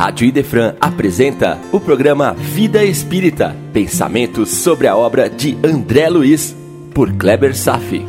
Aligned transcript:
Rádio 0.00 0.26
Idefran 0.26 0.76
apresenta 0.80 1.58
o 1.70 1.78
programa 1.78 2.32
Vida 2.32 2.82
Espírita, 2.82 3.54
pensamentos 3.70 4.48
sobre 4.48 4.86
a 4.86 4.96
obra 4.96 5.28
de 5.28 5.58
André 5.62 6.08
Luiz, 6.08 6.56
por 6.94 7.12
Kleber 7.12 7.54
Safi. 7.54 8.02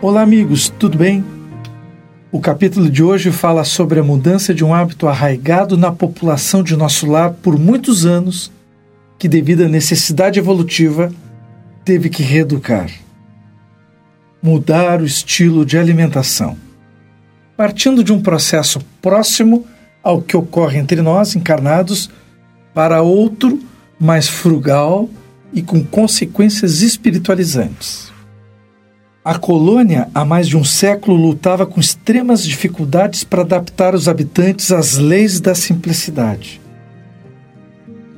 Olá, 0.00 0.22
amigos, 0.22 0.68
tudo 0.68 0.98
bem? 0.98 1.24
O 2.32 2.40
capítulo 2.40 2.90
de 2.90 3.04
hoje 3.04 3.30
fala 3.30 3.62
sobre 3.62 4.00
a 4.00 4.02
mudança 4.02 4.52
de 4.52 4.64
um 4.64 4.74
hábito 4.74 5.06
arraigado 5.06 5.76
na 5.76 5.92
população 5.92 6.64
de 6.64 6.76
nosso 6.76 7.06
lar 7.06 7.30
por 7.34 7.56
muitos 7.56 8.04
anos, 8.04 8.50
que, 9.16 9.28
devido 9.28 9.62
à 9.62 9.68
necessidade 9.68 10.40
evolutiva, 10.40 11.12
teve 11.84 12.08
que 12.10 12.24
reeducar 12.24 12.90
mudar 14.42 15.00
o 15.00 15.06
estilo 15.06 15.64
de 15.64 15.78
alimentação. 15.78 16.56
Partindo 17.56 18.02
de 18.02 18.12
um 18.12 18.20
processo 18.20 18.80
próximo 19.00 19.64
ao 20.02 20.20
que 20.20 20.36
ocorre 20.36 20.78
entre 20.78 21.00
nós 21.00 21.36
encarnados, 21.36 22.10
para 22.74 23.02
outro 23.02 23.60
mais 24.00 24.26
frugal 24.26 25.08
e 25.52 25.62
com 25.62 25.84
consequências 25.84 26.80
espiritualizantes. 26.80 28.10
A 29.24 29.38
colônia, 29.38 30.08
há 30.12 30.24
mais 30.24 30.48
de 30.48 30.56
um 30.56 30.64
século, 30.64 31.16
lutava 31.16 31.64
com 31.64 31.78
extremas 31.78 32.42
dificuldades 32.42 33.22
para 33.22 33.42
adaptar 33.42 33.94
os 33.94 34.08
habitantes 34.08 34.72
às 34.72 34.96
leis 34.96 35.38
da 35.38 35.54
simplicidade. 35.54 36.60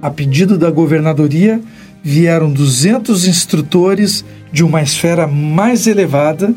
A 0.00 0.10
pedido 0.10 0.56
da 0.56 0.70
governadoria, 0.70 1.60
vieram 2.06 2.52
200 2.52 3.26
instrutores 3.26 4.22
de 4.52 4.62
uma 4.62 4.82
esfera 4.82 5.26
mais 5.26 5.86
elevada, 5.86 6.54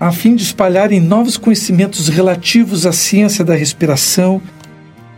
a 0.00 0.10
fim 0.10 0.34
de 0.34 0.42
espalharem 0.42 0.98
novos 0.98 1.36
conhecimentos 1.36 2.08
relativos 2.08 2.86
à 2.86 2.92
ciência 2.92 3.44
da 3.44 3.54
respiração 3.54 4.40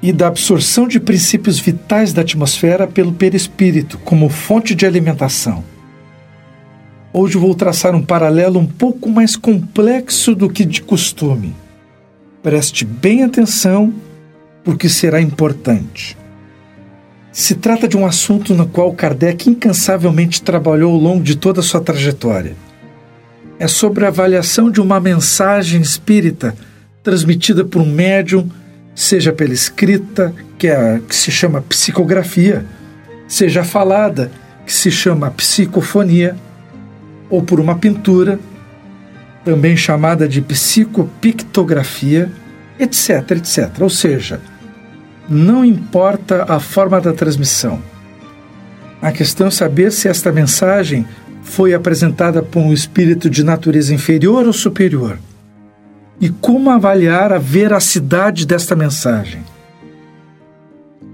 e 0.03 0.12
da 0.12 0.27
absorção 0.27 0.88
de 0.88 0.98
princípios 0.98 1.60
vitais 1.60 2.12
da 2.12 2.22
atmosfera 2.22 2.88
pelo 2.88 3.12
perispírito 3.12 3.98
como 3.98 4.28
fonte 4.28 4.75
de 4.75 4.84
alimentação. 4.84 5.62
Hoje 7.12 7.38
vou 7.38 7.55
traçar 7.55 7.94
um 7.94 8.03
paralelo 8.03 8.58
um 8.58 8.66
pouco 8.66 9.08
mais 9.08 9.36
complexo 9.36 10.34
do 10.34 10.50
que 10.50 10.64
de 10.64 10.83
costume. 10.83 11.55
Preste 12.42 12.84
bem 12.84 13.22
atenção, 13.22 13.94
porque 14.64 14.88
será 14.88 15.20
importante. 15.20 16.16
Se 17.33 17.55
trata 17.55 17.88
de 17.88 17.97
um 17.97 18.05
assunto 18.05 18.55
no 18.55 18.69
qual 18.69 18.92
Kardec 18.92 19.48
incansavelmente 19.48 20.42
trabalhou 20.42 20.92
ao 20.92 21.00
longo 21.00 21.25
de 21.25 21.34
toda 21.34 21.61
a 21.61 21.62
sua 21.62 21.80
trajetória. 21.80 22.55
É 23.58 23.66
sobre 23.66 24.05
a 24.05 24.08
avaliação 24.08 24.70
de 24.70 24.83
uma 24.83 25.00
mensagem 25.00 25.80
espírita 25.80 26.55
transmitida 27.03 27.64
por 27.64 27.80
um 27.80 27.91
médium, 27.91 28.50
seja 28.94 29.33
pela 29.33 29.55
escrita, 29.55 30.34
que, 30.58 30.69
é, 30.69 31.00
que 31.08 31.16
se 31.16 31.30
chama 31.30 31.62
psicografia, 31.62 32.66
seja 33.27 33.64
falada, 33.64 34.30
que 34.66 34.72
se 34.72 34.91
chama 34.91 35.30
psicofonia, 35.30 36.36
ou 37.30 37.42
por 37.42 37.58
uma 37.58 37.77
pintura, 37.78 38.38
também 39.42 39.75
chamada 39.75 40.28
de 40.28 40.42
psicopictografia, 40.42 42.30
etc, 42.78 43.30
etc. 43.30 43.80
Ou 43.80 43.91
seja, 43.91 44.38
não 45.28 45.65
importa 45.65 46.45
a 46.48 46.59
forma 46.59 47.01
da 47.01 47.12
transmissão. 47.12 47.81
A 49.01 49.11
questão 49.11 49.48
é 49.48 49.51
saber 49.51 49.91
se 49.91 50.09
esta 50.09 50.31
mensagem 50.31 51.06
foi 51.42 51.75
apresentada 51.75 52.42
por 52.42 52.61
um 52.61 52.73
espírito 52.73 53.28
de 53.28 53.43
natureza 53.43 53.93
inferior 53.93 54.47
ou 54.47 54.53
superior. 54.53 55.19
E 56.21 56.28
como 56.28 56.71
avaliar 56.71 57.32
a 57.32 57.38
veracidade 57.38 58.47
desta 58.47 58.77
mensagem. 58.77 59.43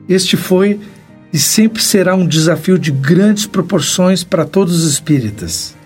Este 0.09 0.37
foi 0.37 0.79
e 1.33 1.39
sempre 1.39 1.83
será 1.83 2.15
um 2.15 2.27
desafio 2.27 2.79
de 2.79 2.91
grandes 2.91 3.47
proporções 3.47 4.25
para 4.25 4.45
todos 4.45 4.85
os 4.85 4.91
espíritas. 4.93 5.77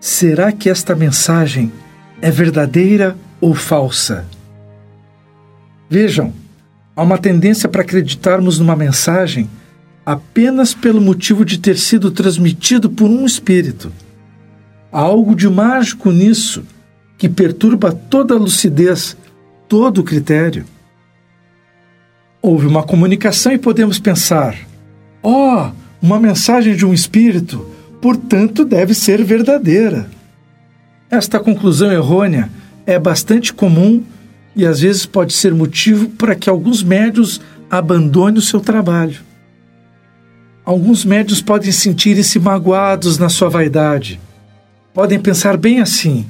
Será 0.00 0.52
que 0.52 0.70
esta 0.70 0.94
mensagem 0.94 1.72
é 2.20 2.30
verdadeira 2.30 3.16
ou 3.40 3.54
falsa? 3.54 4.26
Vejam, 5.88 6.32
Há 6.98 7.02
uma 7.04 7.16
tendência 7.16 7.68
para 7.68 7.82
acreditarmos 7.82 8.58
numa 8.58 8.74
mensagem 8.74 9.48
apenas 10.04 10.74
pelo 10.74 11.00
motivo 11.00 11.44
de 11.44 11.56
ter 11.56 11.78
sido 11.78 12.10
transmitido 12.10 12.90
por 12.90 13.08
um 13.08 13.24
espírito. 13.24 13.92
Há 14.90 14.98
algo 14.98 15.36
de 15.36 15.48
mágico 15.48 16.10
nisso 16.10 16.64
que 17.16 17.28
perturba 17.28 17.92
toda 17.92 18.34
a 18.34 18.36
lucidez, 18.36 19.16
todo 19.68 19.98
o 19.98 20.02
critério. 20.02 20.64
Houve 22.42 22.66
uma 22.66 22.82
comunicação 22.82 23.52
e 23.52 23.58
podemos 23.58 24.00
pensar: 24.00 24.56
ó, 25.22 25.68
oh, 25.68 25.72
uma 26.04 26.18
mensagem 26.18 26.74
de 26.74 26.84
um 26.84 26.92
espírito, 26.92 27.64
portanto 28.02 28.64
deve 28.64 28.92
ser 28.92 29.22
verdadeira. 29.22 30.10
Esta 31.08 31.38
conclusão 31.38 31.92
errônea 31.92 32.50
é 32.84 32.98
bastante 32.98 33.54
comum 33.54 34.02
e 34.58 34.66
às 34.66 34.80
vezes 34.80 35.06
pode 35.06 35.34
ser 35.34 35.54
motivo 35.54 36.08
para 36.08 36.34
que 36.34 36.50
alguns 36.50 36.82
médios 36.82 37.40
abandonem 37.70 38.38
o 38.38 38.42
seu 38.42 38.58
trabalho. 38.58 39.20
Alguns 40.64 41.04
médios 41.04 41.40
podem 41.40 41.70
sentir-se 41.70 42.40
magoados 42.40 43.18
na 43.18 43.28
sua 43.28 43.48
vaidade. 43.48 44.20
Podem 44.92 45.20
pensar 45.20 45.56
bem 45.56 45.78
assim: 45.80 46.26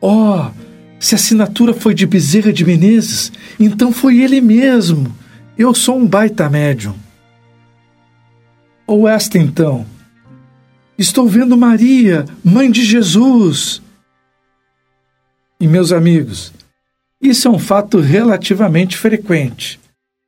ó, 0.00 0.46
oh, 0.46 0.50
se 1.00 1.16
a 1.16 1.18
assinatura 1.18 1.74
foi 1.74 1.92
de 1.92 2.06
Bezerra 2.06 2.52
de 2.52 2.64
Menezes, 2.64 3.32
então 3.58 3.90
foi 3.90 4.20
ele 4.20 4.40
mesmo. 4.40 5.12
Eu 5.58 5.74
sou 5.74 5.98
um 5.98 6.06
baita 6.06 6.48
médium. 6.48 6.94
Ou 8.86 9.08
esta 9.08 9.38
então: 9.38 9.84
estou 10.96 11.26
vendo 11.26 11.56
Maria, 11.56 12.26
mãe 12.44 12.70
de 12.70 12.84
Jesus. 12.84 13.82
E 15.58 15.66
meus 15.66 15.90
amigos, 15.90 16.52
isso 17.20 17.46
é 17.46 17.50
um 17.50 17.58
fato 17.58 18.00
relativamente 18.00 18.96
frequente. 18.96 19.78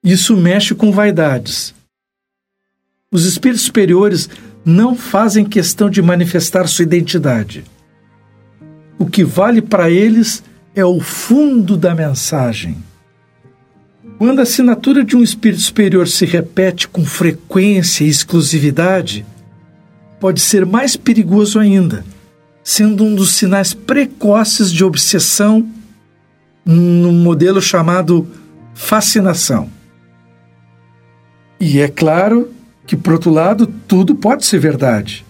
Isso 0.04 0.36
mexe 0.36 0.75
com 0.75 0.92
vaidades. 0.92 1.75
Os 3.10 3.25
espíritos 3.25 3.64
superiores 3.64 4.28
não 4.64 4.94
fazem 4.94 5.44
questão 5.44 5.88
de 5.88 6.02
manifestar 6.02 6.66
sua 6.66 6.82
identidade. 6.82 7.64
O 8.98 9.06
que 9.06 9.25
vale 9.25 9.62
para 9.62 9.91
eles 9.91 10.42
é 10.75 10.84
o 10.84 11.00
fundo 11.00 11.76
da 11.76 11.94
mensagem. 11.94 12.76
Quando 14.19 14.41
a 14.41 14.42
assinatura 14.42 15.02
de 15.02 15.16
um 15.16 15.22
espírito 15.22 15.62
superior 15.62 16.06
se 16.06 16.25
repete 16.25 16.86
com 16.86 17.04
frequência 17.04 18.04
e 18.04 18.08
exclusividade, 18.08 19.25
pode 20.20 20.41
ser 20.41 20.64
mais 20.64 20.94
perigoso 20.94 21.58
ainda, 21.58 22.04
sendo 22.62 23.02
um 23.02 23.14
dos 23.14 23.32
sinais 23.32 23.75
precoces 23.75 24.70
de 24.70 24.84
obsessão 24.84 25.69
num 26.64 27.12
modelo 27.12 27.60
chamado 27.60 28.26
fascinação. 28.74 29.68
E 31.60 31.80
é 31.80 31.88
claro 31.88 32.50
que, 32.86 32.96
por 32.96 33.14
outro 33.14 33.30
lado, 33.30 33.66
tudo 33.86 34.14
pode 34.14 34.44
ser 34.44 34.58
verdade, 34.58 35.24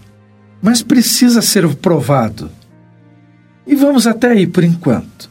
mas 0.62 0.82
precisa 0.82 1.42
ser 1.42 1.68
provado. 1.76 2.50
E 3.66 3.74
vamos 3.74 4.06
até 4.06 4.28
aí 4.28 4.46
por 4.46 4.64
enquanto. 4.64 5.30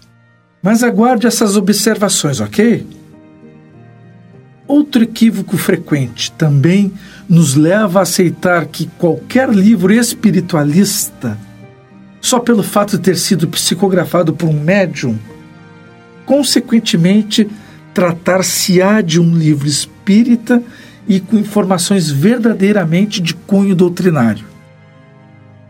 Mas 0.61 0.83
aguarde 0.83 1.25
essas 1.25 1.57
observações, 1.57 2.39
ok? 2.39 2.85
Outro 4.67 5.03
equívoco 5.03 5.57
frequente 5.57 6.31
também 6.33 6.93
nos 7.27 7.55
leva 7.55 7.99
a 7.99 8.03
aceitar 8.03 8.65
que 8.67 8.85
qualquer 8.97 9.49
livro 9.49 9.91
espiritualista, 9.91 11.37
só 12.21 12.39
pelo 12.39 12.61
fato 12.61 12.97
de 12.97 13.03
ter 13.03 13.17
sido 13.17 13.47
psicografado 13.47 14.33
por 14.33 14.47
um 14.47 14.61
médium, 14.61 15.17
consequentemente, 16.31 17.45
tratar-se-á 17.93 19.01
de 19.01 19.19
um 19.19 19.35
livro 19.35 19.67
espírita 19.67 20.63
e 21.05 21.19
com 21.19 21.37
informações 21.37 22.09
verdadeiramente 22.09 23.21
de 23.21 23.33
cunho 23.33 23.75
doutrinário. 23.75 24.45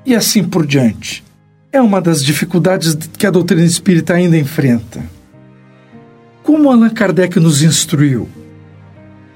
E 0.05 0.13
assim 0.13 0.43
por 0.43 0.67
diante. 0.67 1.23
É 1.71 1.81
uma 1.81 1.99
das 1.99 2.23
dificuldades 2.23 2.93
que 3.17 3.25
a 3.25 3.31
doutrina 3.31 3.65
espírita 3.65 4.13
ainda 4.13 4.37
enfrenta. 4.37 5.03
Como 6.43 6.69
Allan 6.69 6.91
Kardec 6.91 7.39
nos 7.39 7.63
instruiu? 7.63 8.29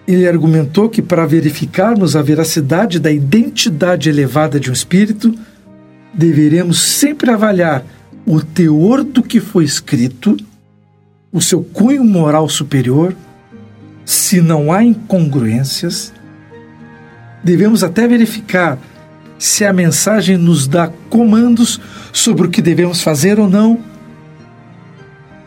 Ele 0.07 0.27
argumentou 0.27 0.89
que 0.89 1.01
para 1.01 1.25
verificarmos 1.25 2.15
a 2.15 2.21
veracidade 2.21 2.99
da 2.99 3.11
identidade 3.11 4.09
elevada 4.09 4.59
de 4.59 4.69
um 4.69 4.73
espírito, 4.73 5.33
deveremos 6.13 6.79
sempre 6.79 7.31
avaliar 7.31 7.83
o 8.27 8.41
teor 8.41 9.03
do 9.03 9.23
que 9.23 9.39
foi 9.39 9.63
escrito 9.63 10.37
o 11.35 11.41
seu 11.41 11.61
cunho 11.61 12.01
moral 12.05 12.47
superior, 12.47 13.13
se 14.05 14.39
não 14.39 14.71
há 14.71 14.81
incongruências, 14.81 16.13
devemos 17.43 17.83
até 17.83 18.07
verificar 18.07 18.79
se 19.37 19.65
a 19.65 19.73
mensagem 19.73 20.37
nos 20.37 20.65
dá 20.65 20.89
comandos 21.09 21.81
sobre 22.13 22.47
o 22.47 22.49
que 22.49 22.61
devemos 22.61 23.01
fazer 23.01 23.37
ou 23.37 23.49
não. 23.49 23.77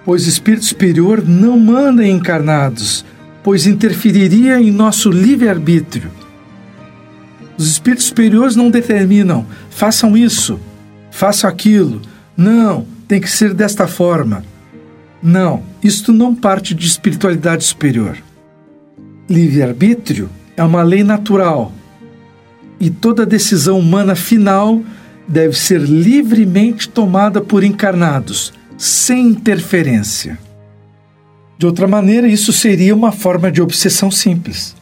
Pois 0.05 0.27
o 0.27 0.29
espírito 0.29 0.67
superior 0.67 1.27
não 1.27 1.59
manda 1.59 2.05
em 2.05 2.17
encarnados, 2.17 3.03
pois 3.43 3.67
interferiria 3.67 4.61
em 4.61 4.71
nosso 4.71 5.11
livre-arbítrio. 5.11 6.11
Os 7.57 7.67
espíritos 7.67 8.05
superiores 8.05 8.55
não 8.55 8.71
determinam, 8.71 9.47
façam 9.71 10.15
isso, 10.15 10.61
façam 11.11 11.49
aquilo. 11.49 12.03
Não, 12.37 12.87
tem 13.09 13.19
que 13.19 13.31
ser 13.31 13.55
desta 13.55 13.87
forma. 13.87 14.45
Não, 15.23 15.63
isto 15.83 16.13
não 16.13 16.35
parte 16.35 16.75
de 16.75 16.87
espiritualidade 16.87 17.65
superior. 17.65 18.17
Livre-arbítrio 19.29 20.31
é 20.57 20.63
uma 20.63 20.83
lei 20.83 21.03
natural 21.03 21.73
e 22.81 22.89
toda 22.89 23.27
decisão 23.27 23.79
humana 23.79 24.15
final 24.15 24.81
deve 25.27 25.57
ser 25.59 25.81
livremente 25.81 26.89
tomada 26.89 27.41
por 27.41 27.65
encarnados, 27.65 28.53
sem 28.77 29.29
interferência. 29.29 30.39
De 31.59 31.67
outra 31.67 31.89
maneira, 31.89 32.29
isso 32.29 32.53
seria 32.53 32.95
uma 32.95 33.11
forma 33.11 33.51
de 33.51 33.61
obsessão 33.61 34.11
simples. 34.11 34.77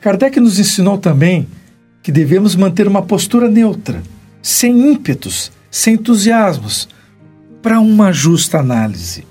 Kardec 0.00 0.40
nos 0.40 0.58
ensinou 0.58 0.96
também 0.96 1.46
que 2.02 2.10
devemos 2.10 2.56
manter 2.56 2.88
uma 2.88 3.02
postura 3.02 3.48
neutra, 3.48 4.02
sem 4.42 4.90
ímpetos, 4.90 5.52
sem 5.70 5.94
entusiasmos, 5.94 6.88
para 7.62 7.80
uma 7.80 8.12
justa 8.12 8.58
análise. 8.58 9.26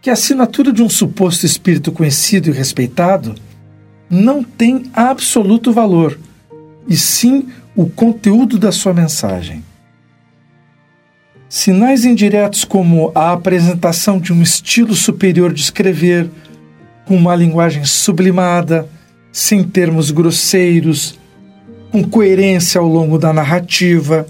Que 0.00 0.10
a 0.10 0.14
assinatura 0.14 0.72
de 0.72 0.82
um 0.82 0.88
suposto 0.88 1.44
espírito 1.44 1.92
conhecido 1.92 2.48
e 2.48 2.52
respeitado 2.52 3.34
não 4.08 4.42
tem 4.42 4.90
absoluto 4.92 5.72
valor, 5.72 6.18
e 6.88 6.96
sim 6.96 7.48
o 7.76 7.88
conteúdo 7.88 8.58
da 8.58 8.72
sua 8.72 8.92
mensagem. 8.92 9.64
Sinais 11.48 12.04
indiretos 12.04 12.64
como 12.64 13.12
a 13.14 13.32
apresentação 13.32 14.18
de 14.18 14.32
um 14.32 14.42
estilo 14.42 14.94
superior 14.94 15.52
de 15.52 15.60
escrever, 15.60 16.30
com 17.04 17.16
uma 17.16 17.34
linguagem 17.34 17.84
sublimada, 17.84 18.88
sem 19.32 19.62
termos 19.62 20.10
grosseiros, 20.10 21.18
com 21.90 22.04
coerência 22.04 22.80
ao 22.80 22.86
longo 22.86 23.18
da 23.18 23.32
narrativa, 23.32 24.26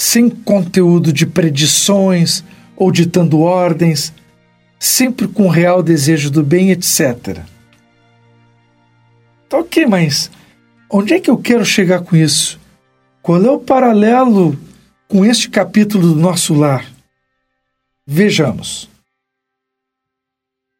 sem 0.00 0.30
conteúdo 0.30 1.12
de 1.12 1.26
predições 1.26 2.42
ou 2.74 2.90
ditando 2.90 3.40
ordens, 3.40 4.14
sempre 4.78 5.28
com 5.28 5.46
real 5.46 5.82
desejo 5.82 6.30
do 6.30 6.42
bem, 6.42 6.70
etc. 6.70 7.40
Tá 9.46 9.58
ok, 9.58 9.84
mas 9.84 10.30
onde 10.88 11.12
é 11.12 11.20
que 11.20 11.30
eu 11.30 11.36
quero 11.36 11.66
chegar 11.66 12.00
com 12.00 12.16
isso? 12.16 12.58
Qual 13.20 13.44
é 13.44 13.50
o 13.50 13.60
paralelo 13.60 14.58
com 15.06 15.22
este 15.22 15.50
capítulo 15.50 16.14
do 16.14 16.18
nosso 16.18 16.54
lar? 16.54 16.90
Vejamos. 18.06 18.88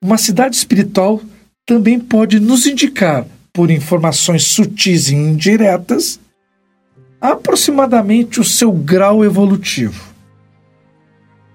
Uma 0.02 0.16
cidade 0.16 0.56
espiritual 0.56 1.20
também 1.66 2.00
pode 2.00 2.40
nos 2.40 2.64
indicar, 2.64 3.26
por 3.52 3.70
informações 3.70 4.44
sutis 4.44 5.10
e 5.10 5.14
indiretas, 5.14 6.18
aproximadamente 7.20 8.40
o 8.40 8.44
seu 8.44 8.72
grau 8.72 9.24
evolutivo. 9.24 10.10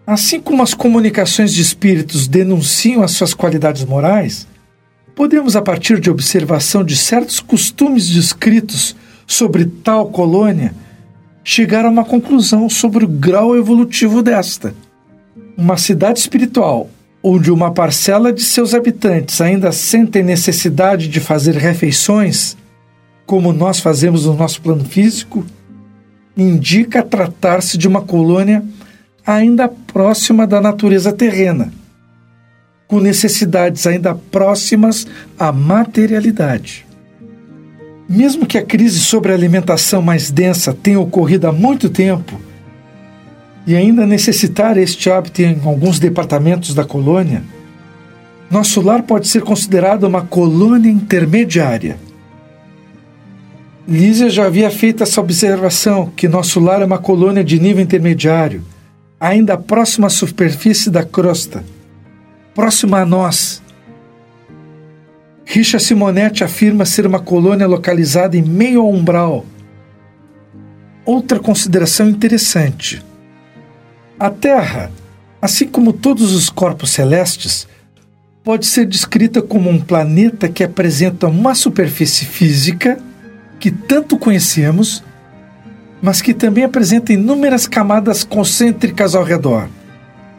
Assim 0.05 0.39
como 0.39 0.61
as 0.61 0.73
comunicações 0.73 1.53
de 1.53 1.61
espíritos 1.61 2.27
denunciam 2.27 3.01
as 3.01 3.11
suas 3.11 3.33
qualidades 3.33 3.83
morais, 3.83 4.47
podemos, 5.15 5.55
a 5.55 5.61
partir 5.61 5.99
de 5.99 6.11
observação 6.11 6.83
de 6.83 6.95
certos 6.95 7.39
costumes 7.39 8.07
descritos 8.07 8.95
sobre 9.25 9.65
tal 9.65 10.09
colônia, 10.09 10.75
chegar 11.43 11.85
a 11.85 11.89
uma 11.89 12.05
conclusão 12.05 12.69
sobre 12.69 13.05
o 13.05 13.07
grau 13.07 13.57
evolutivo 13.57 14.21
desta. 14.21 14.75
Uma 15.57 15.77
cidade 15.77 16.19
espiritual 16.19 16.89
onde 17.27 17.51
uma 17.51 17.71
parcela 17.71 18.31
de 18.31 18.43
seus 18.43 18.75
habitantes 18.75 19.41
ainda 19.41 19.71
sentem 19.71 20.21
necessidade 20.21 21.07
de 21.07 21.19
fazer 21.19 21.55
refeições, 21.55 22.55
como 23.25 23.51
nós 23.51 23.79
fazemos 23.79 24.25
no 24.25 24.35
nosso 24.35 24.61
plano 24.61 24.85
físico, 24.85 25.45
indica 26.37 27.01
tratar-se 27.01 27.77
de 27.77 27.87
uma 27.87 28.01
colônia 28.01 28.63
ainda 29.25 29.67
próxima 29.67 30.45
da 30.45 30.61
natureza 30.61 31.11
terrena, 31.11 31.71
com 32.87 32.99
necessidades 32.99 33.87
ainda 33.87 34.13
próximas 34.13 35.07
à 35.39 35.51
materialidade. 35.51 36.85
Mesmo 38.07 38.45
que 38.45 38.57
a 38.57 38.63
crise 38.63 38.99
sobre 38.99 39.31
a 39.31 39.35
alimentação 39.35 40.01
mais 40.01 40.29
densa 40.29 40.73
tenha 40.73 40.99
ocorrido 40.99 41.47
há 41.47 41.51
muito 41.51 41.89
tempo, 41.89 42.39
e 43.65 43.75
ainda 43.75 44.05
necessitar 44.05 44.77
este 44.77 45.09
hábito 45.09 45.41
em 45.41 45.59
alguns 45.65 45.97
departamentos 45.97 46.75
da 46.75 46.85
colônia, 46.85 47.41
nosso 48.51 48.79
lar 48.79 49.01
pode 49.01 49.27
ser 49.27 49.41
considerado 49.41 50.03
uma 50.03 50.21
colônia 50.21 50.91
intermediária. 50.91 51.97
Lísia 53.87 54.29
já 54.29 54.45
havia 54.45 54.71
feito 54.71 55.03
essa 55.03 55.21
observação 55.21 56.11
que 56.15 56.27
nosso 56.27 56.59
lar 56.59 56.81
é 56.81 56.85
uma 56.85 56.97
colônia 56.97 57.43
de 57.43 57.59
nível 57.59 57.83
intermediário, 57.83 58.63
ainda 59.19 59.57
próxima 59.57 60.07
à 60.07 60.09
superfície 60.09 60.89
da 60.89 61.03
crosta, 61.03 61.63
próxima 62.55 63.01
a 63.01 63.05
nós. 63.05 63.61
Richa 65.45 65.77
Simonetti 65.77 66.43
afirma 66.43 66.83
ser 66.83 67.05
uma 67.05 67.19
colônia 67.19 67.67
localizada 67.67 68.35
em 68.35 68.41
meio 68.41 68.81
ao 68.81 68.89
umbral. 68.89 69.45
Outra 71.05 71.39
consideração 71.39 72.09
interessante 72.09 73.03
a 74.17 74.29
Terra, 74.29 74.91
assim 75.41 75.67
como 75.67 75.91
todos 75.91 76.33
os 76.33 76.49
corpos 76.49 76.89
celestes, 76.91 77.67
pode 78.43 78.65
ser 78.65 78.85
descrita 78.85 79.41
como 79.41 79.69
um 79.69 79.79
planeta 79.79 80.47
que 80.47 80.63
apresenta 80.63 81.27
uma 81.27 81.53
superfície 81.53 82.25
física 82.25 82.97
que 83.59 83.71
tanto 83.71 84.17
conhecemos, 84.17 85.03
mas 86.01 86.21
que 86.21 86.33
também 86.33 86.63
apresenta 86.63 87.13
inúmeras 87.13 87.67
camadas 87.67 88.23
concêntricas 88.23 89.15
ao 89.15 89.23
redor. 89.23 89.67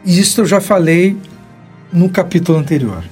E 0.05 0.19
isto 0.19 0.41
eu 0.41 0.45
já 0.45 0.61
falei 0.61 1.17
no 1.91 2.09
capítulo 2.09 2.57
anterior. 2.57 3.03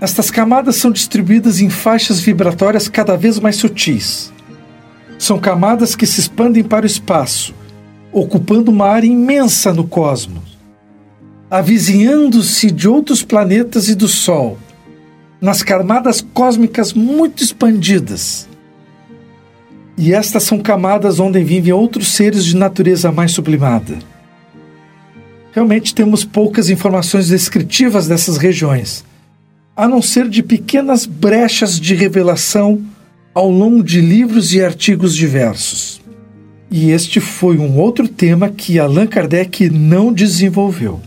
Estas 0.00 0.30
camadas 0.30 0.76
são 0.76 0.90
distribuídas 0.90 1.60
em 1.60 1.70
faixas 1.70 2.20
vibratórias 2.20 2.88
cada 2.88 3.16
vez 3.16 3.38
mais 3.38 3.56
sutis. 3.56 4.32
São 5.18 5.38
camadas 5.38 5.96
que 5.96 6.06
se 6.06 6.20
expandem 6.20 6.62
para 6.62 6.84
o 6.84 6.86
espaço 6.86 7.54
ocupando 8.18 8.70
uma 8.70 8.86
área 8.86 9.06
imensa 9.06 9.74
no 9.74 9.86
cosmos, 9.86 10.56
avizinhando-se 11.50 12.70
de 12.70 12.88
outros 12.88 13.22
planetas 13.22 13.90
e 13.90 13.94
do 13.94 14.08
Sol, 14.08 14.56
nas 15.40 15.62
camadas 15.62 16.20
cósmicas 16.20 16.92
muito 16.92 17.42
expandidas. 17.42 18.48
E 19.98 20.12
estas 20.12 20.42
são 20.42 20.58
camadas 20.58 21.18
onde 21.18 21.42
vivem 21.42 21.72
outros 21.72 22.08
seres 22.08 22.44
de 22.44 22.56
natureza 22.56 23.10
mais 23.10 23.32
sublimada. 23.32 23.98
Realmente 25.52 25.94
temos 25.94 26.24
poucas 26.24 26.68
informações 26.68 27.28
descritivas 27.28 28.06
dessas 28.06 28.36
regiões, 28.36 29.04
a 29.74 29.88
não 29.88 30.02
ser 30.02 30.28
de 30.28 30.42
pequenas 30.42 31.06
brechas 31.06 31.80
de 31.80 31.94
revelação 31.94 32.82
ao 33.34 33.50
longo 33.50 33.82
de 33.82 34.00
livros 34.00 34.52
e 34.52 34.62
artigos 34.62 35.14
diversos. 35.14 36.00
E 36.70 36.90
este 36.90 37.20
foi 37.20 37.58
um 37.58 37.78
outro 37.78 38.08
tema 38.08 38.48
que 38.48 38.78
Allan 38.78 39.06
Kardec 39.06 39.70
não 39.70 40.12
desenvolveu. 40.12 41.00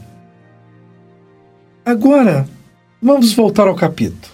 Agora, 1.86 2.48
vamos 3.02 3.34
voltar 3.34 3.68
ao 3.68 3.76
capítulo. 3.76 4.34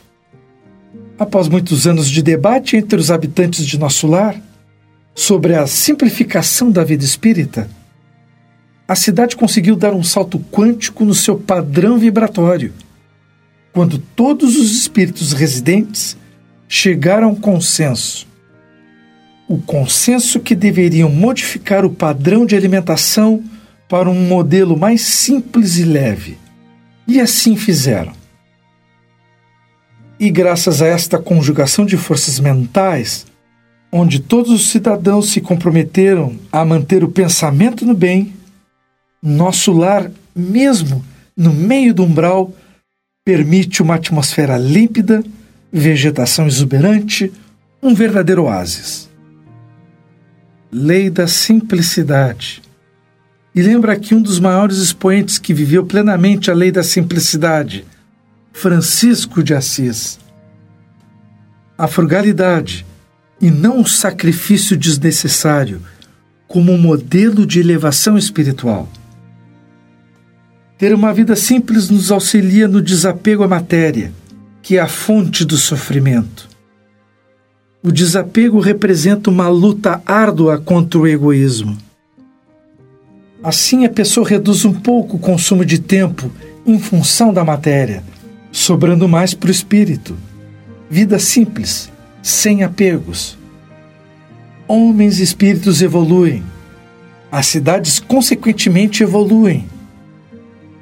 Após 1.17 1.47
muitos 1.47 1.87
anos 1.87 2.09
de 2.09 2.21
debate 2.21 2.75
entre 2.75 2.99
os 2.99 3.09
habitantes 3.09 3.65
de 3.65 3.79
nosso 3.79 4.07
lar 4.07 4.35
sobre 5.13 5.55
a 5.55 5.65
simplificação 5.65 6.71
da 6.71 6.83
vida 6.83 7.03
espírita, 7.03 7.69
a 8.87 8.95
cidade 8.95 9.35
conseguiu 9.35 9.75
dar 9.75 9.93
um 9.93 10.03
salto 10.03 10.39
quântico 10.51 11.05
no 11.05 11.15
seu 11.15 11.37
padrão 11.37 11.97
vibratório, 11.97 12.73
quando 13.73 13.97
todos 13.97 14.55
os 14.55 14.71
espíritos 14.71 15.33
residentes 15.33 16.17
chegaram 16.67 17.29
a 17.29 17.31
um 17.31 17.35
consenso 17.35 18.27
o 19.47 19.59
consenso 19.59 20.39
que 20.39 20.55
deveriam 20.55 21.09
modificar 21.09 21.85
o 21.85 21.91
padrão 21.91 22.45
de 22.45 22.55
alimentação 22.55 23.43
para 23.87 24.09
um 24.09 24.27
modelo 24.27 24.77
mais 24.77 25.01
simples 25.01 25.77
e 25.77 25.83
leve. 25.83 26.37
E 27.07 27.19
assim 27.19 27.55
fizeram. 27.55 28.13
E 30.19 30.29
graças 30.29 30.81
a 30.81 30.87
esta 30.87 31.17
conjugação 31.17 31.85
de 31.85 31.97
forças 31.97 32.39
mentais, 32.39 33.25
onde 33.91 34.19
todos 34.19 34.51
os 34.51 34.69
cidadãos 34.69 35.29
se 35.29 35.41
comprometeram 35.41 36.37
a 36.51 36.63
manter 36.63 37.03
o 37.03 37.11
pensamento 37.11 37.85
no 37.85 37.93
bem, 37.93 38.33
nosso 39.21 39.73
lar, 39.73 40.09
mesmo 40.35 41.03
no 41.35 41.51
meio 41.51 41.93
do 41.93 42.03
umbral, 42.03 42.53
permite 43.25 43.81
uma 43.81 43.95
atmosfera 43.95 44.57
límpida, 44.57 45.23
vegetação 45.71 46.47
exuberante, 46.47 47.31
um 47.83 47.93
verdadeiro 47.93 48.43
oásis. 48.43 49.09
Lei 50.71 51.09
da 51.09 51.27
simplicidade. 51.27 52.61
E 53.53 53.61
lembra 53.61 53.93
aqui 53.93 54.13
um 54.13 54.21
dos 54.21 54.39
maiores 54.39 54.77
expoentes 54.77 55.37
que 55.37 55.53
viveu 55.53 55.85
plenamente 55.85 56.51
a 56.51 56.53
lei 56.53 56.71
da 56.71 56.83
simplicidade, 56.83 57.85
Francisco 58.57 59.43
de 59.43 59.53
Assis. 59.53 60.17
A 61.77 61.87
frugalidade, 61.87 62.85
e 63.41 63.51
não 63.51 63.81
o 63.81 63.85
sacrifício 63.85 64.77
desnecessário, 64.77 65.81
como 66.47 66.77
modelo 66.77 67.45
de 67.45 67.59
elevação 67.59 68.17
espiritual. 68.17 68.87
Ter 70.77 70.95
uma 70.95 71.13
vida 71.13 71.35
simples 71.35 71.89
nos 71.89 72.13
auxilia 72.13 72.65
no 72.65 72.81
desapego 72.81 73.43
à 73.43 73.47
matéria, 73.47 74.13
que 74.61 74.77
é 74.77 74.79
a 74.79 74.87
fonte 74.87 75.43
do 75.43 75.57
sofrimento. 75.57 76.47
O 77.83 77.91
desapego 77.91 78.61
representa 78.61 79.29
uma 79.29 79.49
luta 79.49 80.01
árdua 80.05 80.57
contra 80.57 80.97
o 80.97 81.05
egoísmo. 81.05 81.77
Assim, 83.43 83.85
a 83.85 83.89
pessoa 83.89 84.25
reduz 84.25 84.63
um 84.63 84.73
pouco 84.73 85.17
o 85.17 85.19
consumo 85.19 85.65
de 85.65 85.77
tempo 85.77 86.31
em 86.65 86.79
função 86.79 87.33
da 87.33 87.43
matéria, 87.43 88.01
sobrando 88.57 89.07
mais 89.07 89.33
para 89.33 89.47
o 89.47 89.51
espírito. 89.51 90.15
Vida 90.89 91.19
simples, 91.19 91.91
sem 92.21 92.63
apegos. 92.63 93.37
Homens 94.67 95.19
e 95.19 95.23
espíritos 95.23 95.81
evoluem. 95.81 96.43
As 97.31 97.47
cidades, 97.47 97.99
consequentemente, 97.99 99.03
evoluem 99.03 99.67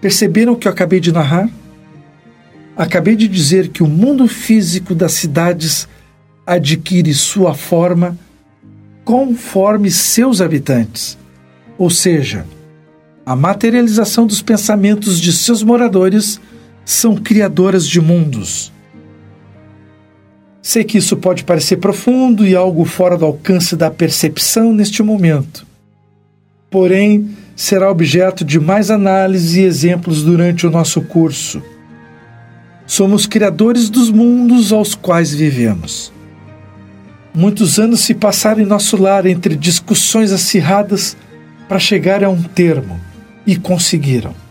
Perceberam 0.03 0.51
o 0.51 0.57
que 0.57 0.67
eu 0.67 0.71
acabei 0.73 0.99
de 0.99 1.13
narrar? 1.13 1.49
Acabei 2.75 3.15
de 3.15 3.25
dizer 3.25 3.69
que 3.69 3.81
o 3.81 3.87
mundo 3.87 4.27
físico 4.27 4.93
das 4.93 5.13
cidades 5.13 5.87
adquire 6.45 7.13
sua 7.13 7.53
forma 7.53 8.19
conforme 9.05 9.89
seus 9.89 10.41
habitantes, 10.41 11.17
ou 11.77 11.89
seja, 11.89 12.45
a 13.25 13.33
materialização 13.33 14.27
dos 14.27 14.41
pensamentos 14.41 15.21
de 15.21 15.31
seus 15.31 15.63
moradores 15.63 16.37
são 16.85 17.15
criadoras 17.15 17.87
de 17.87 18.01
mundos. 18.01 18.71
Sei 20.61 20.83
que 20.83 20.97
isso 20.97 21.17
pode 21.17 21.43
parecer 21.43 21.77
profundo 21.77 22.45
e 22.45 22.55
algo 22.55 22.85
fora 22.85 23.17
do 23.17 23.25
alcance 23.25 23.75
da 23.75 23.91
percepção 23.91 24.73
neste 24.73 25.03
momento. 25.03 25.65
Porém, 26.69 27.29
será 27.55 27.91
objeto 27.91 28.43
de 28.43 28.59
mais 28.59 28.89
análise 28.89 29.61
e 29.61 29.65
exemplos 29.65 30.23
durante 30.23 30.65
o 30.65 30.71
nosso 30.71 31.01
curso. 31.01 31.61
Somos 32.87 33.25
criadores 33.25 33.89
dos 33.89 34.09
mundos 34.09 34.71
aos 34.71 34.95
quais 34.95 35.33
vivemos. 35.33 36.11
Muitos 37.33 37.79
anos 37.79 38.01
se 38.01 38.13
passaram 38.13 38.61
em 38.61 38.65
nosso 38.65 38.95
lar 38.95 39.25
entre 39.25 39.55
discussões 39.55 40.31
acirradas 40.31 41.17
para 41.67 41.79
chegar 41.79 42.23
a 42.23 42.29
um 42.29 42.41
termo 42.41 42.99
e 43.45 43.55
conseguiram. 43.55 44.42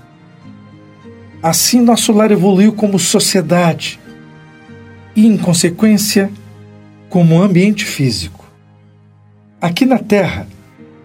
Assim, 1.43 1.81
nosso 1.81 2.13
lar 2.13 2.31
evoluiu 2.31 2.73
como 2.73 2.99
sociedade 2.99 3.99
e, 5.17 5.27
em 5.27 5.37
consequência, 5.37 6.31
como 7.09 7.43
ambiente 7.43 7.85
físico. 7.85 8.47
Aqui 9.61 9.85
na 9.85 9.99
Terra, 9.99 10.47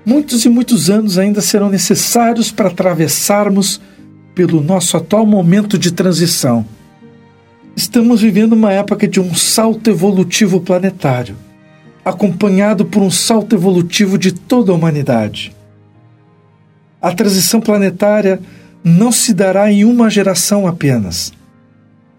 muitos 0.05 0.45
e 0.45 0.49
muitos 0.49 0.89
anos 0.89 1.17
ainda 1.17 1.41
serão 1.41 1.69
necessários 1.69 2.51
para 2.51 2.67
atravessarmos 2.67 3.81
pelo 4.35 4.61
nosso 4.61 4.95
atual 4.95 5.25
momento 5.25 5.77
de 5.77 5.91
transição. 5.91 6.63
Estamos 7.75 8.21
vivendo 8.21 8.53
uma 8.53 8.71
época 8.71 9.07
de 9.07 9.19
um 9.19 9.33
salto 9.33 9.89
evolutivo 9.89 10.61
planetário, 10.61 11.35
acompanhado 12.05 12.85
por 12.85 13.01
um 13.01 13.09
salto 13.09 13.55
evolutivo 13.55 14.17
de 14.17 14.31
toda 14.31 14.71
a 14.71 14.75
humanidade. 14.75 15.51
A 17.01 17.11
transição 17.13 17.59
planetária 17.59 18.39
não 18.83 19.11
se 19.11 19.33
dará 19.33 19.71
em 19.71 19.83
uma 19.83 20.09
geração 20.09 20.67
apenas, 20.67 21.33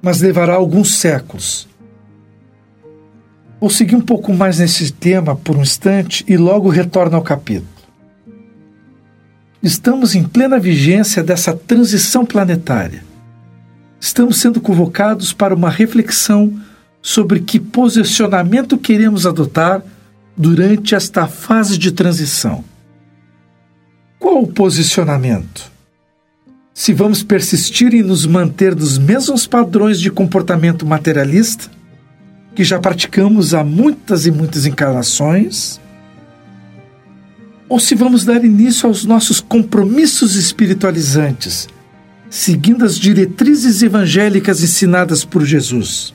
mas 0.03 0.21
levará 0.21 0.55
alguns 0.55 0.97
séculos. 0.99 1.69
Vou 3.61 3.71
seguir 3.71 3.97
um 3.97 4.01
pouco 4.01 4.33
mais 4.33 4.59
nesse 4.59 4.93
tema 4.93 5.35
por 5.35 5.57
um 5.57 5.63
instante 5.63 6.25
e 6.29 6.37
logo 6.37 6.69
retorno 6.69 7.17
ao 7.17 7.23
capítulo. 7.23 7.67
Estamos 9.61 10.15
em 10.15 10.23
plena 10.23 10.61
vigência 10.61 11.23
dessa 11.23 11.53
transição 11.53 12.25
planetária. 12.25 13.03
Estamos 14.01 14.39
sendo 14.39 14.61
convocados 14.61 15.33
para 15.33 15.55
uma 15.55 15.69
reflexão 15.69 16.57
sobre 17.03 17.41
que 17.41 17.59
posicionamento 17.59 18.79
queremos 18.79 19.27
adotar 19.27 19.83
durante 20.37 20.95
esta 20.95 21.27
fase 21.27 21.77
de 21.77 21.91
transição. 21.91 22.65
Qual 24.21 24.43
o 24.43 24.47
posicionamento? 24.47 25.73
Se 26.79 26.95
vamos 26.95 27.25
persistir 27.25 27.93
em 27.93 28.05
nos 28.05 28.25
manter 28.25 28.73
nos 28.73 28.99
mesmos 28.99 29.49
padrões 29.49 29.99
de 29.99 30.13
comportamento 30.13 30.87
materialista, 30.87 31.69
que 32.55 32.63
já 32.63 32.79
praticamos 32.79 33.53
há 33.53 33.65
muitas 33.65 34.27
e 34.27 34.31
muitas 34.31 34.65
encarnações, 34.65 35.81
ou 37.69 37.81
se 37.81 37.97
vamos 37.97 38.25
dar 38.25 38.45
início 38.45 38.87
aos 38.87 39.05
nossos 39.05 39.41
compromissos 39.41 40.37
espiritualizantes, 40.37 41.67
seguindo 42.31 42.85
as 42.85 42.97
diretrizes 42.97 43.83
evangélicas 43.83 44.63
ensinadas 44.63 45.25
por 45.25 45.45
Jesus. 45.45 46.15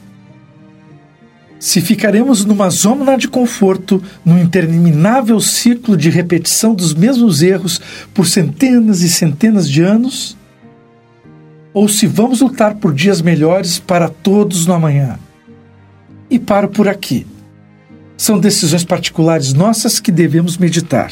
Se 1.60 1.82
ficaremos 1.82 2.46
numa 2.46 2.70
zona 2.70 3.18
de 3.18 3.28
conforto, 3.28 4.02
num 4.24 4.40
interminável 4.40 5.42
ciclo 5.42 5.98
de 5.98 6.10
repetição 6.10 6.74
dos 6.74 6.94
mesmos 6.94 7.42
erros 7.42 7.82
por 8.14 8.26
centenas 8.26 9.02
e 9.02 9.10
centenas 9.10 9.70
de 9.70 9.82
anos, 9.84 10.38
ou 11.74 11.88
se 11.88 12.06
vamos 12.06 12.42
lutar 12.42 12.76
por 12.76 12.94
dias 12.94 13.22
melhores 13.22 13.80
para 13.80 14.08
todos 14.08 14.68
no 14.68 14.74
amanhã. 14.74 15.18
E 16.30 16.38
paro 16.40 16.70
por 16.70 16.88
aqui. 16.88 17.26
São 18.16 18.40
decisões 18.40 18.84
particulares 18.84 19.54
nossas 19.54 20.00
que 20.00 20.12
devemos 20.12 20.58
meditar. 20.58 21.12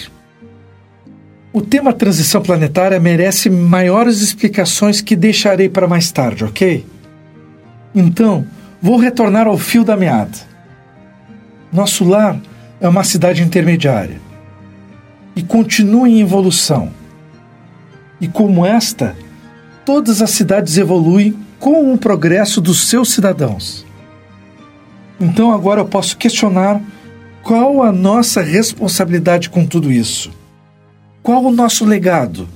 O 1.51 1.61
tema 1.61 1.91
transição 1.91 2.41
planetária 2.41 2.99
merece 2.99 3.49
maiores 3.49 4.21
explicações 4.21 5.01
que 5.01 5.15
deixarei 5.15 5.67
para 5.67 5.87
mais 5.87 6.11
tarde, 6.11 6.45
ok? 6.45 6.85
Então, 7.93 8.45
vou 8.81 8.97
retornar 8.97 9.47
ao 9.47 9.57
fio 9.57 9.83
da 9.83 9.97
meada. 9.97 10.37
Nosso 11.73 12.05
lar 12.05 12.39
é 12.79 12.87
uma 12.87 13.03
cidade 13.03 13.43
intermediária 13.43 14.19
e 15.35 15.41
continua 15.41 16.07
em 16.07 16.21
evolução. 16.21 16.91
E 18.19 18.27
como 18.27 18.65
esta, 18.65 19.15
todas 19.85 20.21
as 20.21 20.31
cidades 20.31 20.77
evoluem 20.77 21.35
com 21.59 21.93
o 21.93 21.97
progresso 21.97 22.59
dos 22.59 22.87
seus 22.87 23.11
cidadãos. 23.11 23.85
Então 25.19 25.51
agora 25.51 25.81
eu 25.81 25.85
posso 25.85 26.17
questionar 26.17 26.81
qual 27.43 27.83
a 27.83 27.91
nossa 27.91 28.41
responsabilidade 28.41 29.49
com 29.49 29.65
tudo 29.65 29.91
isso. 29.91 30.31
Qual 31.21 31.43
o 31.43 31.51
nosso 31.51 31.85
legado? 31.85 32.47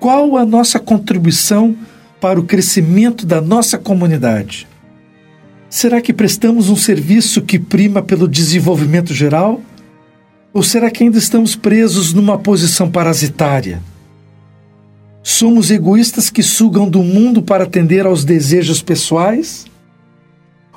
Qual 0.00 0.36
a 0.36 0.44
nossa 0.44 0.78
contribuição 0.78 1.76
para 2.20 2.40
o 2.40 2.44
crescimento 2.44 3.26
da 3.26 3.40
nossa 3.40 3.76
comunidade? 3.76 4.66
Será 5.68 6.00
que 6.00 6.12
prestamos 6.12 6.70
um 6.70 6.76
serviço 6.76 7.42
que 7.42 7.58
prima 7.58 8.02
pelo 8.02 8.28
desenvolvimento 8.28 9.12
geral? 9.12 9.60
Ou 10.52 10.62
será 10.62 10.90
que 10.90 11.02
ainda 11.02 11.18
estamos 11.18 11.56
presos 11.56 12.14
numa 12.14 12.38
posição 12.38 12.90
parasitária? 12.90 13.82
Somos 15.26 15.70
egoístas 15.70 16.28
que 16.28 16.42
sugam 16.42 16.86
do 16.86 17.02
mundo 17.02 17.40
para 17.40 17.64
atender 17.64 18.04
aos 18.04 18.26
desejos 18.26 18.82
pessoais? 18.82 19.64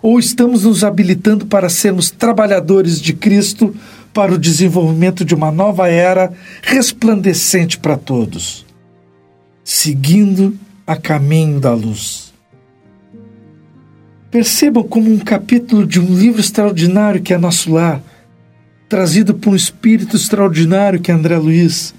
Ou 0.01 0.17
estamos 0.17 0.63
nos 0.63 0.85
habilitando 0.85 1.45
para 1.45 1.67
sermos 1.67 2.09
trabalhadores 2.09 3.01
de 3.01 3.11
Cristo 3.11 3.75
para 4.13 4.33
o 4.33 4.37
desenvolvimento 4.37 5.25
de 5.25 5.35
uma 5.35 5.51
nova 5.51 5.89
era 5.89 6.31
resplandecente 6.61 7.77
para 7.77 7.97
todos, 7.97 8.65
seguindo 9.65 10.57
a 10.87 10.95
caminho 10.95 11.59
da 11.59 11.73
luz. 11.73 12.31
Percebam 14.31 14.83
como 14.83 15.11
um 15.11 15.19
capítulo 15.19 15.85
de 15.85 15.99
um 15.99 16.17
livro 16.17 16.39
extraordinário 16.39 17.21
que 17.21 17.33
é 17.33 17.37
Nosso 17.37 17.73
Lar, 17.73 18.01
trazido 18.87 19.33
por 19.33 19.51
um 19.51 19.55
espírito 19.57 20.15
extraordinário 20.15 21.01
que 21.01 21.11
é 21.11 21.13
André 21.13 21.37
Luiz, 21.37 21.93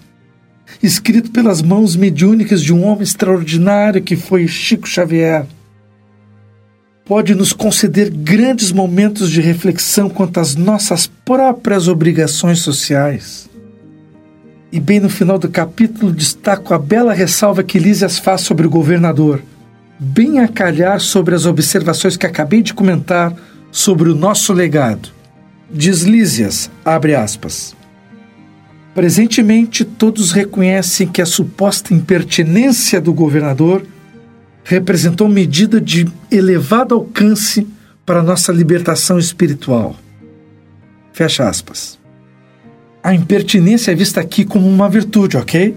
escrito 0.83 1.31
pelas 1.31 1.63
mãos 1.63 1.97
mediúnicas 1.97 2.63
de 2.63 2.73
um 2.73 2.85
homem 2.85 3.03
extraordinário 3.03 4.03
que 4.03 4.17
foi 4.17 4.47
Chico 4.47 4.87
Xavier 4.87 5.47
pode 7.09 7.35
nos 7.35 7.55
conceder 7.55 8.11
grandes 8.11 8.71
momentos 8.71 9.31
de 9.31 9.41
reflexão 9.41 10.11
quanto 10.11 10.39
às 10.39 10.55
nossas 10.55 11.07
próprias 11.07 11.89
obrigações 11.89 12.59
sociais. 12.59 13.49
E 14.71 14.79
bem 14.79 15.01
no 15.01 15.09
final 15.09 15.39
do 15.39 15.49
capítulo 15.49 16.13
destaco 16.13 16.75
a 16.75 16.79
bela 16.79 17.15
ressalva 17.15 17.63
que 17.63 17.79
Lísias 17.79 18.19
faz 18.19 18.43
sobre 18.43 18.67
o 18.67 18.71
governador, 18.71 19.43
bem 19.99 20.41
a 20.41 20.47
calhar 20.47 21.01
sobre 21.01 21.35
as 21.35 21.47
observações 21.47 22.15
que 22.15 22.27
acabei 22.27 22.61
de 22.61 22.75
comentar 22.75 23.35
sobre 23.73 24.11
o 24.11 24.15
nosso 24.15 24.53
legado. 24.53 25.09
Diz 25.71 26.03
Lísias, 26.03 26.71
abre 26.85 27.15
aspas. 27.15 27.78
Presentemente, 28.99 29.85
todos 29.85 30.33
reconhecem 30.33 31.07
que 31.07 31.23
a 31.23 31.25
suposta 31.25 31.95
impertinência 31.95 33.01
do 33.01 33.15
governador 33.15 33.87
representou 34.65 35.29
medida 35.29 35.81
de 35.81 36.09
elevado 36.29 36.97
alcance 36.97 37.65
para 38.05 38.25
nossa 38.25 38.51
libertação 38.51 39.17
espiritual. 39.17 39.95
Fecha 41.13 41.49
aspas. 41.49 41.97
A 43.01 43.15
impertinência 43.15 43.93
é 43.93 43.95
vista 43.95 44.21
aqui 44.21 44.45
como 44.45 44.69
uma 44.69 44.89
virtude, 44.89 45.37
ok? 45.37 45.77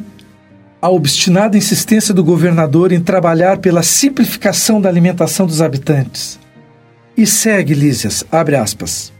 A 0.82 0.90
obstinada 0.90 1.56
insistência 1.56 2.16
do 2.16 2.24
governador 2.24 2.92
em 2.92 3.00
trabalhar 3.00 3.60
pela 3.60 3.84
simplificação 3.84 4.82
da 4.82 4.90
alimentação 4.90 5.46
dos 5.46 5.62
habitantes. 5.62 6.40
E 7.16 7.28
segue, 7.28 7.76
Lísias, 7.76 8.26
abre 8.32 8.56
aspas. 8.56 9.14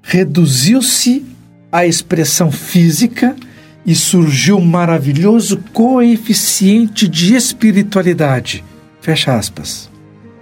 Reduziu-se 0.00 1.36
a 1.70 1.86
expressão 1.86 2.50
física 2.50 3.36
e 3.84 3.94
surgiu 3.94 4.58
um 4.58 4.64
maravilhoso 4.64 5.58
coeficiente 5.72 7.06
de 7.06 7.34
espiritualidade. 7.34 8.64
Fecha 9.00 9.34
aspas. 9.34 9.88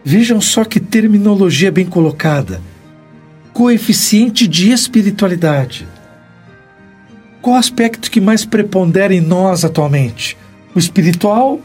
Vejam 0.04 0.40
só 0.40 0.64
que 0.64 0.80
terminologia 0.80 1.70
bem 1.70 1.84
colocada. 1.84 2.60
Coeficiente 3.52 4.46
de 4.46 4.70
espiritualidade. 4.70 5.86
Qual 7.42 7.56
aspecto 7.56 8.10
que 8.10 8.20
mais 8.20 8.44
prepondera 8.44 9.14
em 9.14 9.20
nós 9.20 9.64
atualmente? 9.64 10.36
O 10.74 10.78
espiritual 10.78 11.60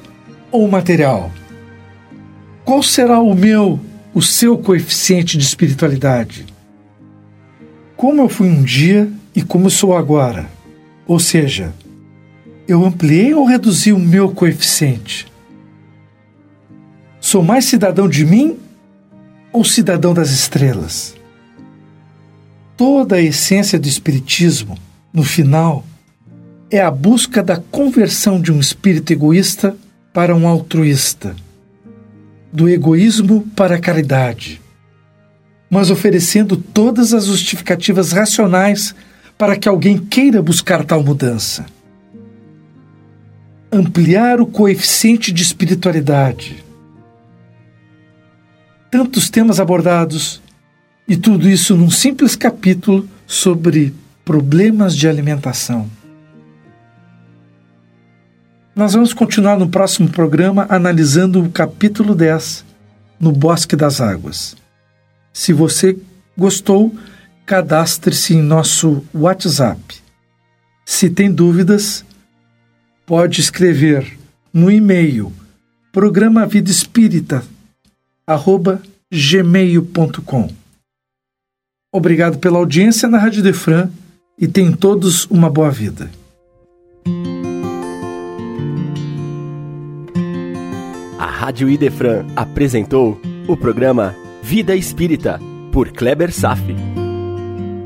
ou 0.52 0.66
o 0.66 0.72
material? 0.72 1.32
Qual 2.64 2.84
será 2.84 3.20
o 3.20 3.34
meu, 3.34 3.80
o 4.14 4.22
seu 4.22 4.58
coeficiente 4.58 5.38
de 5.38 5.44
espiritualidade? 5.44 6.46
Como 7.98 8.22
eu 8.22 8.30
fui 8.30 8.48
um 8.48 8.64
dia 8.64 9.12
e 9.36 9.42
como 9.42 9.70
sou 9.70 9.96
agora? 9.96 10.50
Ou 11.08 11.20
seja, 11.20 11.74
eu 12.68 12.86
ampliei 12.86 13.34
ou 13.34 13.46
reduzi 13.46 13.92
o 13.92 14.00
meu 14.00 14.30
coeficiente? 14.30 15.28
Sou 17.20 17.44
mais 17.44 17.66
cidadão 17.66 18.08
de 18.10 18.26
mim 18.26 18.58
ou 19.52 19.64
cidadão 19.64 20.14
das 20.14 20.32
estrelas? 20.32 21.16
Toda 22.76 23.18
a 23.18 23.22
essência 23.22 23.80
do 23.80 23.88
Espiritismo, 23.88 24.78
no 25.14 25.24
final, 25.24 25.86
é 26.70 26.82
a 26.82 26.90
busca 26.90 27.44
da 27.44 27.58
conversão 27.58 28.42
de 28.42 28.52
um 28.52 28.60
espírito 28.60 29.12
egoísta 29.12 29.76
para 30.14 30.36
um 30.36 30.48
altruísta, 30.48 31.36
do 32.52 32.68
egoísmo 32.68 33.42
para 33.56 33.76
a 33.76 33.80
caridade, 33.80 34.62
mas 35.70 35.90
oferecendo 35.90 36.58
todas 36.58 37.14
as 37.14 37.26
justificativas 37.26 38.12
racionais 38.12 38.96
para 39.42 39.58
que 39.58 39.68
alguém 39.68 39.98
queira 39.98 40.40
buscar 40.40 40.86
tal 40.86 41.04
mudança. 41.04 41.66
Ampliar 43.72 44.40
o 44.40 44.46
coeficiente 44.46 45.32
de 45.32 45.42
espiritualidade. 45.42 46.64
Tantos 48.92 49.32
temas 49.32 49.60
abordados, 49.60 50.40
e 51.08 51.18
tudo 51.18 51.50
isso 51.50 51.76
num 51.76 51.90
simples 51.90 52.36
capítulo 52.36 53.10
sobre 53.26 53.96
problemas 54.24 54.96
de 54.96 55.08
alimentação. 55.08 55.90
Nós 58.76 58.94
vamos 58.94 59.12
continuar 59.12 59.58
no 59.58 59.70
próximo 59.70 60.08
programa 60.08 60.68
analisando 60.70 61.44
o 61.44 61.50
capítulo 61.50 62.14
10, 62.14 62.64
no 63.20 63.32
Bosque 63.32 63.76
das 63.76 64.02
Águas. 64.02 64.56
Se 65.34 65.52
você 65.52 65.98
gostou, 66.38 66.96
cadastre-se 67.52 68.34
em 68.34 68.42
nosso 68.42 69.04
WhatsApp. 69.14 70.02
Se 70.86 71.10
tem 71.10 71.30
dúvidas, 71.30 72.06
pode 73.06 73.42
escrever 73.42 74.18
no 74.54 74.72
e-mail 74.72 75.34
programa 75.92 76.46
vida 76.46 76.72
gmail.com. 79.12 80.50
Obrigado 81.94 82.40
pela 82.40 82.58
audiência 82.58 83.10
na 83.10 83.18
Rádio 83.18 83.44
Defran 83.44 83.90
e 84.40 84.48
tenham 84.48 84.72
todos 84.72 85.26
uma 85.26 85.50
boa 85.50 85.70
vida. 85.70 86.10
A 91.20 91.26
Rádio 91.26 91.70
Idefran 91.70 92.26
apresentou 92.34 93.20
o 93.46 93.58
programa 93.58 94.16
Vida 94.42 94.74
Espírita 94.74 95.38
por 95.74 95.92
Kleber 95.92 96.32
Safi 96.32 97.01